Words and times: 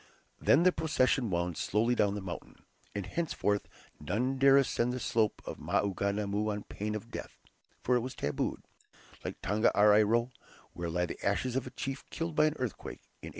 Then 0.39 0.63
the 0.63 0.71
procession 0.71 1.29
wound 1.29 1.57
slowly 1.59 1.93
down 1.93 2.15
the 2.15 2.21
mountain, 2.23 2.63
and 2.95 3.05
henceforth 3.05 3.67
none 3.99 4.39
dare 4.39 4.57
ascend 4.57 4.93
the 4.93 4.99
slope 4.99 5.43
of 5.45 5.59
Maunganamu 5.59 6.51
on 6.51 6.63
pain 6.63 6.95
of 6.95 7.11
death, 7.11 7.37
for 7.83 7.95
it 7.97 8.01
was 8.01 8.15
"tabooed," 8.15 8.63
like 9.23 9.39
Tongariro, 9.43 10.31
where 10.73 10.89
lie 10.89 11.05
the 11.05 11.23
ashes 11.23 11.55
of 11.55 11.67
a 11.67 11.69
chief 11.69 12.09
killed 12.09 12.33
by 12.35 12.45
an 12.47 12.53
earthquake 12.57 13.03
in 13.21 13.27
1846. 13.27 13.29